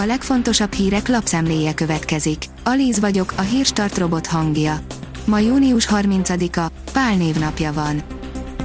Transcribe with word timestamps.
A 0.00 0.04
legfontosabb 0.04 0.72
hírek 0.72 1.08
lapszemléje 1.08 1.74
következik. 1.74 2.44
Alíz 2.64 3.00
vagyok, 3.00 3.32
a 3.36 3.40
hírstart 3.40 3.98
robot 3.98 4.26
hangja. 4.26 4.80
Ma 5.24 5.38
június 5.38 5.88
30-a, 5.90 6.66
Pál 6.92 7.16
névnapja 7.16 7.72
van. 7.72 8.02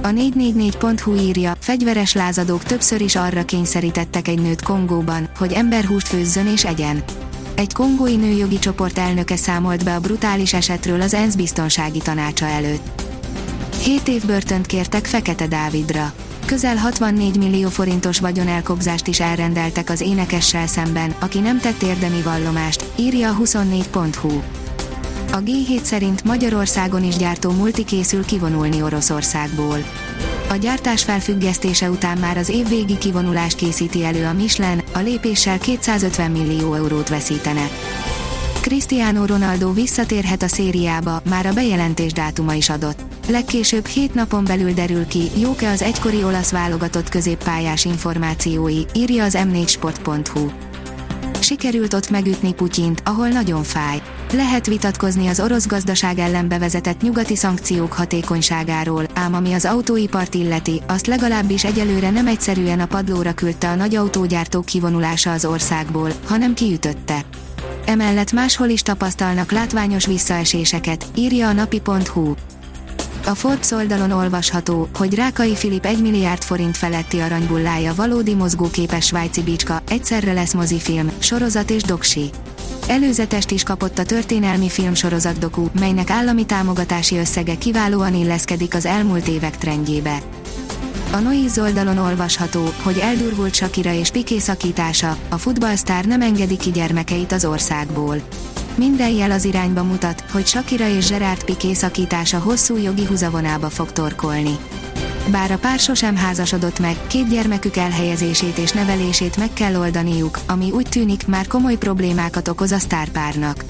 A 0.02 0.08
444.hu 0.08 1.14
írja, 1.14 1.56
fegyveres 1.60 2.12
lázadók 2.12 2.62
többször 2.62 3.00
is 3.00 3.16
arra 3.16 3.44
kényszerítettek 3.44 4.28
egy 4.28 4.40
nőt 4.40 4.62
Kongóban, 4.62 5.28
hogy 5.38 5.52
emberhúst 5.52 6.08
főzzön 6.08 6.46
és 6.46 6.64
egyen. 6.64 7.04
Egy 7.54 7.72
kongói 7.72 8.16
nőjogi 8.16 8.58
csoport 8.58 8.98
elnöke 8.98 9.36
számolt 9.36 9.84
be 9.84 9.94
a 9.94 10.00
brutális 10.00 10.52
esetről 10.52 11.00
az 11.00 11.14
ENSZ 11.14 11.34
biztonsági 11.34 11.98
tanácsa 11.98 12.46
előtt. 12.46 13.02
7 13.82 14.08
év 14.08 14.26
börtönt 14.26 14.66
kértek 14.66 15.06
Fekete 15.06 15.46
Dávidra. 15.46 16.12
Közel 16.46 16.76
64 16.76 17.38
millió 17.38 17.68
forintos 17.68 18.20
vagyonelkobzást 18.20 19.06
is 19.06 19.20
elrendeltek 19.20 19.90
az 19.90 20.00
énekessel 20.00 20.66
szemben, 20.66 21.14
aki 21.18 21.38
nem 21.38 21.60
tett 21.60 21.82
érdemi 21.82 22.22
vallomást, 22.22 22.84
írja 22.96 23.30
a 23.30 23.36
24.hu. 23.42 24.40
A 25.32 25.42
G7 25.42 25.82
szerint 25.82 26.24
Magyarországon 26.24 27.04
is 27.04 27.16
gyártó 27.16 27.50
multi 27.50 27.84
készül 27.84 28.24
kivonulni 28.24 28.82
Oroszországból. 28.82 29.78
A 30.50 30.54
gyártás 30.54 31.04
felfüggesztése 31.04 31.90
után 31.90 32.18
már 32.18 32.36
az 32.36 32.48
évvégi 32.48 32.98
kivonulást 32.98 33.56
készíti 33.56 34.04
elő 34.04 34.24
a 34.24 34.32
Michelin, 34.32 34.82
a 34.94 34.98
lépéssel 34.98 35.58
250 35.58 36.30
millió 36.30 36.74
eurót 36.74 37.08
veszítene. 37.08 37.68
Cristiano 38.60 39.26
Ronaldo 39.26 39.72
visszatérhet 39.72 40.42
a 40.42 40.48
szériába, 40.48 41.22
már 41.30 41.46
a 41.46 41.52
bejelentés 41.52 42.12
dátuma 42.12 42.54
is 42.54 42.68
adott. 42.68 43.13
Legkésőbb 43.28 43.86
7 43.86 44.14
napon 44.14 44.44
belül 44.44 44.72
derül 44.72 45.06
ki, 45.06 45.30
jók-e 45.40 45.70
az 45.70 45.82
egykori 45.82 46.24
olasz 46.24 46.50
válogatott 46.50 47.08
középpályás 47.08 47.84
információi, 47.84 48.82
írja 48.94 49.24
az 49.24 49.36
m4sport.hu. 49.38 50.50
Sikerült 51.40 51.94
ott 51.94 52.10
megütni 52.10 52.54
Putyint, 52.54 53.02
ahol 53.04 53.28
nagyon 53.28 53.62
fáj. 53.62 54.02
Lehet 54.32 54.66
vitatkozni 54.66 55.26
az 55.26 55.40
orosz 55.40 55.66
gazdaság 55.66 56.18
ellen 56.18 56.48
bevezetett 56.48 57.00
nyugati 57.00 57.36
szankciók 57.36 57.92
hatékonyságáról, 57.92 59.04
ám 59.14 59.34
ami 59.34 59.52
az 59.52 59.64
autóipart 59.64 60.34
illeti, 60.34 60.82
azt 60.86 61.06
legalábbis 61.06 61.64
egyelőre 61.64 62.10
nem 62.10 62.26
egyszerűen 62.26 62.80
a 62.80 62.86
padlóra 62.86 63.32
küldte 63.32 63.68
a 63.68 63.74
nagy 63.74 63.94
autógyártók 63.94 64.64
kivonulása 64.64 65.32
az 65.32 65.44
országból, 65.44 66.10
hanem 66.26 66.54
kiütötte. 66.54 67.24
Emellett 67.84 68.32
máshol 68.32 68.68
is 68.68 68.82
tapasztalnak 68.82 69.52
látványos 69.52 70.06
visszaeséseket, 70.06 71.06
írja 71.14 71.48
a 71.48 71.52
napi.hu. 71.52 72.34
A 73.26 73.34
Forbes 73.34 73.70
oldalon 73.70 74.10
olvasható, 74.10 74.88
hogy 74.94 75.14
Rákai 75.14 75.56
Filip 75.56 75.84
1 75.86 76.00
milliárd 76.00 76.42
forint 76.42 76.76
feletti 76.76 77.18
aranybullája 77.18 77.94
valódi 77.94 78.34
mozgóképes 78.34 79.06
svájci 79.06 79.42
bicska, 79.42 79.82
egyszerre 79.88 80.32
lesz 80.32 80.52
mozifilm, 80.52 81.10
sorozat 81.18 81.70
és 81.70 81.82
doksi. 81.82 82.30
Előzetest 82.88 83.50
is 83.50 83.62
kapott 83.62 83.98
a 83.98 84.04
történelmi 84.04 84.68
filmsorozat 84.68 85.38
doku, 85.38 85.66
melynek 85.78 86.10
állami 86.10 86.46
támogatási 86.46 87.16
összege 87.16 87.58
kiválóan 87.58 88.14
illeszkedik 88.14 88.74
az 88.74 88.86
elmúlt 88.86 89.28
évek 89.28 89.58
trendjébe. 89.58 90.18
A 91.12 91.18
Noiz 91.18 91.58
oldalon 91.58 91.98
olvasható, 91.98 92.72
hogy 92.82 92.98
eldurvult 92.98 93.54
Shakira 93.54 93.92
és 93.92 94.10
Piqué 94.10 94.38
szakítása, 94.38 95.16
a 95.28 95.38
futballsztár 95.38 96.04
nem 96.04 96.22
engedi 96.22 96.56
ki 96.56 96.70
gyermekeit 96.70 97.32
az 97.32 97.44
országból. 97.44 98.16
Minden 98.76 99.10
jel 99.10 99.30
az 99.30 99.44
irányba 99.44 99.82
mutat, 99.82 100.24
hogy 100.30 100.46
Shakira 100.46 100.88
és 100.88 101.08
Gerard 101.08 101.44
Piqué 101.44 101.72
szakítása 101.72 102.38
hosszú 102.38 102.76
jogi 102.76 103.04
húzavonába 103.04 103.70
fog 103.70 103.92
torkolni. 103.92 104.56
Bár 105.30 105.50
a 105.50 105.58
pár 105.58 105.78
sosem 105.78 106.16
házasodott 106.16 106.78
meg, 106.78 106.96
két 107.06 107.28
gyermekük 107.28 107.76
elhelyezését 107.76 108.58
és 108.58 108.72
nevelését 108.72 109.36
meg 109.36 109.52
kell 109.52 109.76
oldaniuk, 109.76 110.38
ami 110.46 110.70
úgy 110.70 110.88
tűnik 110.88 111.26
már 111.26 111.46
komoly 111.46 111.76
problémákat 111.76 112.48
okoz 112.48 112.72
a 112.72 112.78
sztárpárnak. 112.78 113.64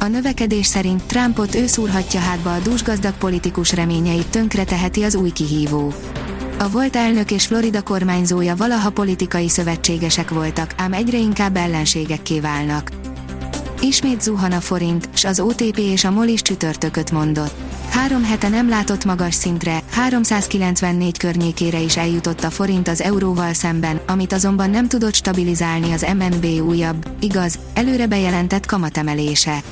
A 0.00 0.06
növekedés 0.06 0.66
szerint 0.66 1.02
Trumpot 1.02 1.54
ő 1.54 1.66
szúrhatja 1.66 2.20
hátba 2.20 2.54
a 2.54 2.58
dúsgazdag 2.58 3.14
politikus 3.14 3.72
reményeit 3.72 4.26
tönkre 4.26 4.64
teheti 4.64 5.02
az 5.02 5.14
új 5.14 5.30
kihívó. 5.30 5.92
A 6.58 6.68
volt 6.68 6.96
elnök 6.96 7.30
és 7.30 7.46
Florida 7.46 7.82
kormányzója 7.82 8.56
valaha 8.56 8.90
politikai 8.90 9.48
szövetségesek 9.48 10.30
voltak, 10.30 10.74
ám 10.76 10.92
egyre 10.92 11.18
inkább 11.18 11.56
ellenségekké 11.56 12.40
válnak. 12.40 12.90
Ismét 13.82 14.20
zuhan 14.20 14.52
a 14.52 14.60
forint, 14.60 15.08
s 15.12 15.24
az 15.24 15.40
OTP 15.40 15.78
és 15.78 16.04
a 16.04 16.10
MOL 16.10 16.26
is 16.26 16.42
csütörtököt 16.42 17.10
mondott. 17.10 17.54
Három 17.90 18.24
hete 18.24 18.48
nem 18.48 18.68
látott 18.68 19.04
magas 19.04 19.34
szintre, 19.34 19.82
394 19.90 21.18
környékére 21.18 21.78
is 21.78 21.96
eljutott 21.96 22.44
a 22.44 22.50
forint 22.50 22.88
az 22.88 23.02
euróval 23.02 23.52
szemben, 23.52 24.00
amit 24.06 24.32
azonban 24.32 24.70
nem 24.70 24.88
tudott 24.88 25.14
stabilizálni 25.14 25.92
az 25.92 26.06
MNB 26.18 26.44
újabb, 26.44 27.08
igaz, 27.20 27.58
előre 27.74 28.06
bejelentett 28.06 28.66
kamatemelése. 28.66 29.62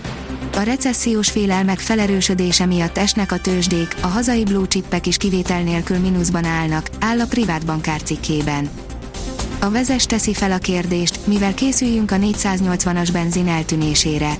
A 0.56 0.60
recessziós 0.60 1.30
félelmek 1.30 1.78
felerősödése 1.78 2.66
miatt 2.66 2.98
esnek 2.98 3.32
a 3.32 3.38
tőzsdék, 3.38 3.96
a 4.00 4.06
hazai 4.06 4.44
blue 4.44 4.66
chippek 4.66 5.06
is 5.06 5.16
kivétel 5.16 5.62
nélkül 5.62 5.98
mínuszban 5.98 6.44
állnak, 6.44 6.90
áll 7.00 7.20
a 7.20 7.26
privát 7.26 7.66
bankár 7.66 8.02
cikkében. 8.02 8.68
A 9.60 9.70
vezes 9.70 10.06
teszi 10.06 10.34
fel 10.34 10.52
a 10.52 10.58
kérdést, 10.58 11.26
mivel 11.26 11.54
készüljünk 11.54 12.10
a 12.10 12.16
480-as 12.16 13.08
benzin 13.12 13.48
eltűnésére. 13.48 14.34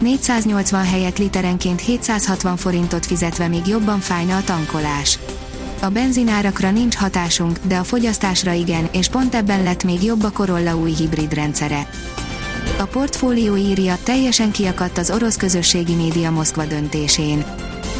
480 0.00 0.84
helyett 0.84 1.18
literenként 1.18 1.80
760 1.80 2.56
forintot 2.56 3.06
fizetve 3.06 3.48
még 3.48 3.66
jobban 3.66 4.00
fájna 4.00 4.36
a 4.36 4.44
tankolás. 4.44 5.18
A 5.80 5.88
benzinárakra 5.88 6.70
nincs 6.70 6.94
hatásunk, 6.94 7.58
de 7.62 7.76
a 7.76 7.84
fogyasztásra 7.84 8.52
igen, 8.52 8.88
és 8.92 9.08
pont 9.08 9.34
ebben 9.34 9.62
lett 9.62 9.84
még 9.84 10.02
jobb 10.02 10.22
a 10.22 10.30
Corolla 10.30 10.76
új 10.76 10.92
hibrid 10.92 11.32
rendszere. 11.32 11.88
A 12.78 12.84
portfólió 12.84 13.56
írja, 13.56 13.98
teljesen 14.02 14.50
kiakadt 14.50 14.98
az 14.98 15.10
orosz 15.10 15.36
közösségi 15.36 15.94
média 15.94 16.30
Moszkva 16.30 16.64
döntésén. 16.64 17.44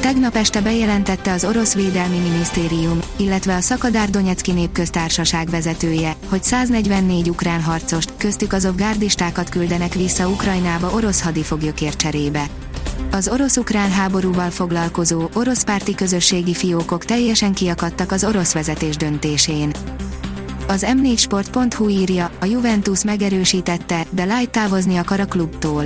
Tegnap 0.00 0.36
este 0.36 0.60
bejelentette 0.60 1.32
az 1.32 1.44
orosz 1.44 1.74
védelmi 1.74 2.18
minisztérium, 2.18 2.98
illetve 3.16 3.54
a 3.54 3.60
Szakadár 3.60 4.10
Donetszki 4.10 4.52
népköztársaság 4.52 5.48
vezetője, 5.48 6.16
hogy 6.28 6.42
144 6.42 7.28
ukrán 7.28 7.62
harcost, 7.62 8.12
köztük 8.16 8.52
azok 8.52 8.76
gárdistákat 8.76 9.48
küldenek 9.48 9.94
vissza 9.94 10.28
Ukrajnába 10.28 10.90
orosz 10.94 11.22
hadifoglyokért 11.22 12.00
cserébe. 12.00 12.46
Az 13.10 13.28
orosz-ukrán 13.28 13.90
háborúval 13.90 14.50
foglalkozó, 14.50 15.28
orosz 15.34 15.64
párti 15.64 15.94
közösségi 15.94 16.54
fiókok 16.54 17.04
teljesen 17.04 17.52
kiakadtak 17.52 18.12
az 18.12 18.24
orosz 18.24 18.52
vezetés 18.52 18.96
döntésén. 18.96 19.70
Az 20.68 20.86
m4sport.hu 20.88 21.88
írja, 21.88 22.30
a 22.40 22.44
Juventus 22.44 23.04
megerősítette, 23.04 24.06
de 24.10 24.24
Light 24.24 24.50
távozni 24.50 24.96
akar 24.96 25.20
a 25.20 25.24
klubtól. 25.24 25.84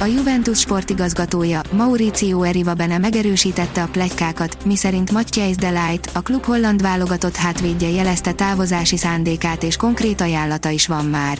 A 0.00 0.06
Juventus 0.06 0.58
sportigazgatója, 0.58 1.60
Mauricio 1.72 2.42
Erivabene 2.42 2.98
megerősítette 2.98 3.82
a 3.82 3.88
plegykákat, 3.92 4.64
miszerint 4.64 5.10
Matthijs 5.10 5.56
de 5.56 5.68
Light, 5.68 6.10
a 6.14 6.20
klub 6.20 6.44
holland 6.44 6.82
válogatott 6.82 7.36
hátvédje 7.36 7.88
jelezte 7.88 8.32
távozási 8.32 8.96
szándékát 8.96 9.62
és 9.62 9.76
konkrét 9.76 10.20
ajánlata 10.20 10.68
is 10.68 10.86
van 10.86 11.04
már. 11.04 11.38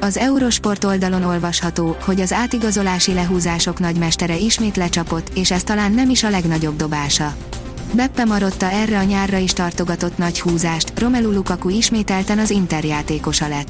Az 0.00 0.16
Eurosport 0.16 0.84
oldalon 0.84 1.22
olvasható, 1.22 1.96
hogy 2.04 2.20
az 2.20 2.32
átigazolási 2.32 3.12
lehúzások 3.12 3.78
nagymestere 3.78 4.36
ismét 4.36 4.76
lecsapott, 4.76 5.30
és 5.34 5.50
ez 5.50 5.62
talán 5.62 5.92
nem 5.92 6.10
is 6.10 6.22
a 6.22 6.30
legnagyobb 6.30 6.76
dobása. 6.76 7.34
Beppe 7.92 8.24
Marotta 8.24 8.70
erre 8.70 8.98
a 8.98 9.02
nyárra 9.02 9.36
is 9.36 9.52
tartogatott 9.52 10.18
nagy 10.18 10.40
húzást, 10.40 10.98
Romelu 10.98 11.32
Lukaku 11.32 11.68
ismételten 11.68 12.38
az 12.38 12.50
Inter 12.50 12.84
játékosa 12.84 13.48
lett. 13.48 13.68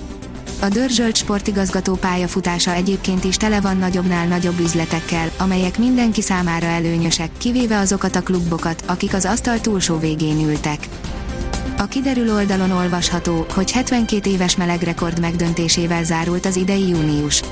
A 0.61 0.69
dörzsölt 0.69 1.17
sportigazgató 1.17 1.95
pályafutása 1.95 2.73
egyébként 2.73 3.25
is 3.25 3.37
tele 3.37 3.61
van 3.61 3.77
nagyobbnál 3.77 4.27
nagyobb 4.27 4.61
üzletekkel, 4.61 5.31
amelyek 5.39 5.79
mindenki 5.79 6.23
számára 6.23 6.67
előnyösek, 6.67 7.31
kivéve 7.39 7.79
azokat 7.79 8.17
a 8.17 8.23
klubokat, 8.23 8.83
akik 8.87 9.15
az 9.15 9.25
asztal 9.25 9.61
túlsó 9.61 9.99
végén 9.99 10.49
ültek. 10.49 10.89
A 11.77 11.85
kiderül 11.85 12.35
oldalon 12.35 12.71
olvasható, 12.71 13.47
hogy 13.55 13.71
72 13.71 14.31
éves 14.31 14.57
melegrekord 14.57 15.21
megdöntésével 15.21 16.05
zárult 16.05 16.47
az 16.47 16.57
idei 16.57 16.89
június. 16.89 17.43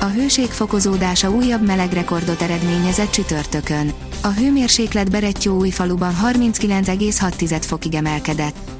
A 0.00 0.04
hőség 0.04 0.48
fokozódása 0.48 1.30
újabb 1.30 1.66
melegrekordot 1.66 2.42
eredményezett 2.42 3.10
csütörtökön. 3.10 3.92
A 4.22 4.28
hőmérséklet 4.28 5.10
Berettyó 5.10 5.56
új 5.56 5.70
faluban 5.70 6.14
39,6 6.24 7.62
fokig 7.66 7.94
emelkedett. 7.94 8.79